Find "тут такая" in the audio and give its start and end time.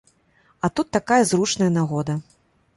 0.75-1.21